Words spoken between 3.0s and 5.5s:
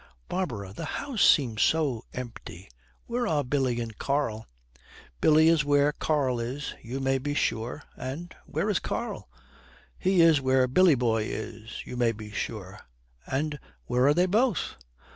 Where are Billy and Karl?' 'Billy